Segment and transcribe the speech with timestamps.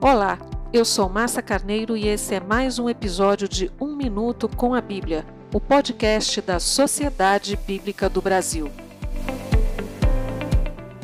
[0.00, 0.38] Olá,
[0.72, 4.80] eu sou Márcia Carneiro e esse é mais um episódio de Um Minuto com a
[4.80, 8.70] Bíblia, o podcast da Sociedade Bíblica do Brasil.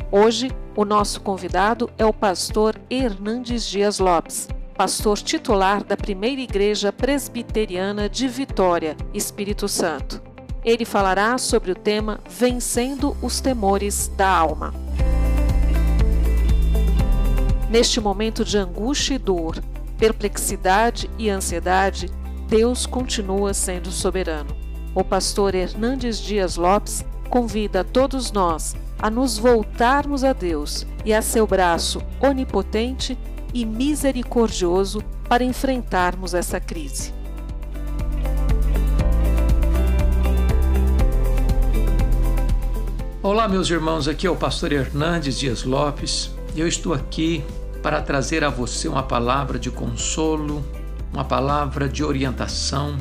[0.09, 4.47] Hoje, o nosso convidado é o pastor Hernandes Dias Lopes,
[4.77, 10.21] pastor titular da primeira igreja presbiteriana de Vitória, Espírito Santo.
[10.63, 14.84] Ele falará sobre o tema Vencendo os Temores da Alma.
[17.75, 19.61] Neste momento de angústia e dor,
[19.97, 22.09] perplexidade e ansiedade,
[22.47, 24.55] Deus continua sendo soberano.
[24.95, 31.21] O pastor Hernandes Dias Lopes convida todos nós a nos voltarmos a Deus e a
[31.21, 33.17] seu braço onipotente
[33.53, 37.13] e misericordioso para enfrentarmos essa crise.
[43.21, 47.43] Olá, meus irmãos, aqui é o pastor Hernandes Dias Lopes eu estou aqui
[47.85, 50.65] para trazer a você uma palavra de consolo,
[51.13, 52.97] uma palavra de orientação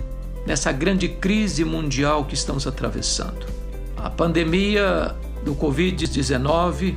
[0.46, 3.46] nessa grande crise mundial que estamos atravessando.
[3.96, 6.96] A pandemia do Covid-19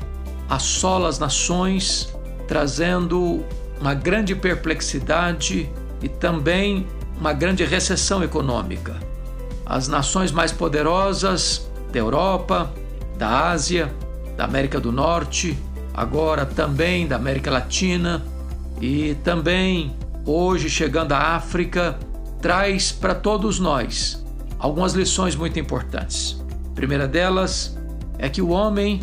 [0.50, 2.14] assola as nações,
[2.46, 3.46] trazendo
[3.80, 5.70] uma grande perplexidade
[6.04, 6.86] e também
[7.18, 8.98] uma grande recessão econômica.
[9.66, 12.70] As nações mais poderosas da Europa,
[13.18, 13.96] da Ásia,
[14.36, 15.58] da América do Norte,
[15.98, 18.24] agora também da América Latina
[18.80, 21.98] e também hoje chegando à África,
[22.40, 24.24] traz para todos nós
[24.60, 26.40] algumas lições muito importantes.
[26.70, 27.76] A primeira delas
[28.20, 29.02] é que o homem,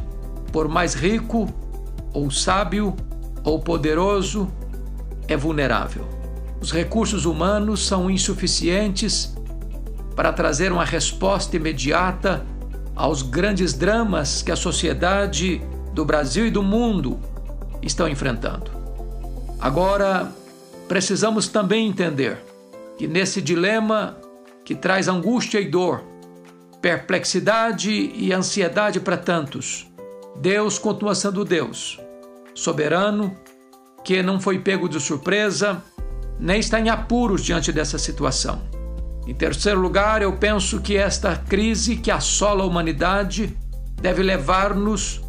[0.53, 1.53] por mais rico
[2.13, 2.95] ou sábio
[3.43, 4.49] ou poderoso,
[5.27, 6.09] é vulnerável.
[6.61, 9.37] Os recursos humanos são insuficientes
[10.15, 12.47] para trazer uma resposta imediata
[12.95, 15.61] aos grandes dramas que a sociedade
[15.95, 17.21] do Brasil e do mundo
[17.81, 18.71] estão enfrentando.
[19.61, 20.31] Agora,
[20.89, 22.37] precisamos também entender
[22.99, 24.17] que nesse dilema
[24.65, 26.03] que traz angústia e dor,
[26.83, 29.87] perplexidade e ansiedade para tantos,
[30.37, 31.99] Deus continua sendo Deus,
[32.55, 33.37] soberano,
[34.05, 35.83] que não foi pego de surpresa,
[36.39, 38.61] nem está em apuros diante dessa situação.
[39.27, 43.57] Em terceiro lugar, eu penso que esta crise que assola a humanidade
[44.03, 45.24] deve levar-nos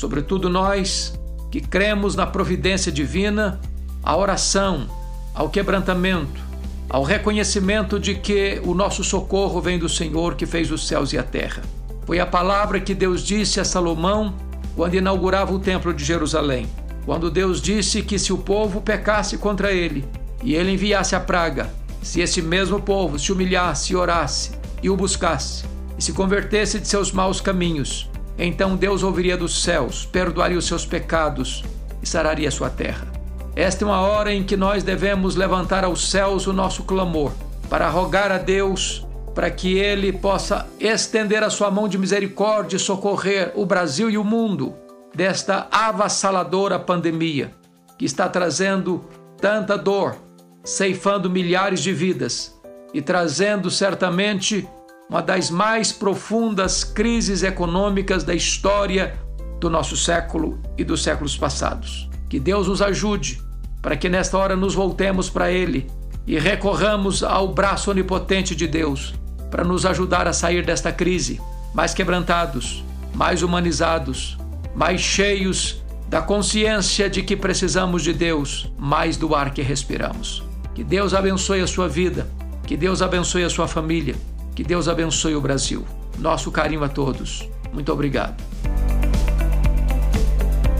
[0.00, 1.12] sobretudo nós
[1.50, 3.60] que cremos na providência divina,
[4.02, 4.88] à oração,
[5.34, 6.40] ao quebrantamento,
[6.88, 11.18] ao reconhecimento de que o nosso socorro vem do Senhor que fez os céus e
[11.18, 11.62] a terra.
[12.06, 14.34] Foi a palavra que Deus disse a Salomão
[14.74, 16.66] quando inaugurava o templo de Jerusalém.
[17.04, 20.02] Quando Deus disse que se o povo pecasse contra ele
[20.42, 21.68] e ele enviasse a praga,
[22.00, 24.52] se esse mesmo povo se humilhasse e orasse
[24.82, 25.64] e o buscasse
[25.98, 28.09] e se convertesse de seus maus caminhos,
[28.46, 31.62] então Deus ouviria dos céus, perdoaria os seus pecados
[32.02, 33.06] e sararia sua terra.
[33.54, 37.32] Esta é uma hora em que nós devemos levantar aos céus o nosso clamor,
[37.68, 42.80] para rogar a Deus para que Ele possa estender a sua mão de misericórdia e
[42.80, 44.74] socorrer o Brasil e o mundo
[45.14, 47.52] desta avassaladora pandemia
[47.98, 49.04] que está trazendo
[49.40, 50.16] tanta dor,
[50.64, 52.58] ceifando milhares de vidas
[52.92, 54.68] e trazendo certamente
[55.10, 59.18] uma das mais profundas crises econômicas da história
[59.58, 62.08] do nosso século e dos séculos passados.
[62.28, 63.42] Que Deus nos ajude
[63.82, 65.90] para que nesta hora nos voltemos para Ele
[66.28, 69.12] e recorramos ao braço onipotente de Deus
[69.50, 71.40] para nos ajudar a sair desta crise
[71.74, 74.38] mais quebrantados, mais humanizados,
[74.76, 80.44] mais cheios da consciência de que precisamos de Deus mais do ar que respiramos.
[80.72, 82.28] Que Deus abençoe a sua vida,
[82.64, 84.14] que Deus abençoe a sua família
[84.60, 85.86] que Deus abençoe o Brasil.
[86.18, 87.48] Nosso carinho a todos.
[87.72, 88.44] Muito obrigado.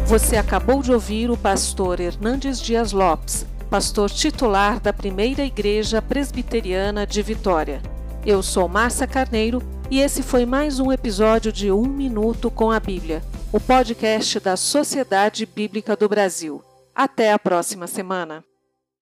[0.05, 7.07] Você acabou de ouvir o pastor Hernandes Dias Lopes, pastor titular da Primeira Igreja Presbiteriana
[7.07, 7.81] de Vitória.
[8.27, 12.79] Eu sou Márcia Carneiro e esse foi mais um episódio de Um Minuto com a
[12.79, 16.63] Bíblia, o podcast da Sociedade Bíblica do Brasil.
[16.95, 18.45] Até a próxima semana.